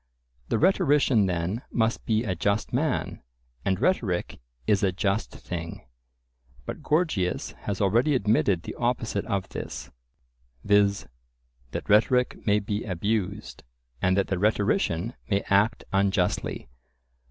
The 0.49 0.57
rhetorician 0.57 1.27
then 1.27 1.61
must 1.71 2.07
be 2.07 2.23
a 2.23 2.33
just 2.33 2.73
man, 2.73 3.21
and 3.63 3.79
rhetoric 3.79 4.39
is 4.65 4.81
a 4.81 4.91
just 4.91 5.29
thing. 5.29 5.85
But 6.65 6.81
Gorgias 6.81 7.51
has 7.65 7.79
already 7.79 8.15
admitted 8.15 8.63
the 8.63 8.73
opposite 8.79 9.25
of 9.25 9.49
this, 9.49 9.91
viz. 10.63 11.05
that 11.69 11.87
rhetoric 11.87 12.35
may 12.47 12.57
be 12.57 12.83
abused, 12.83 13.63
and 14.01 14.17
that 14.17 14.25
the 14.29 14.39
rhetorician 14.39 15.13
may 15.29 15.41
act 15.51 15.83
unjustly. 15.93 16.67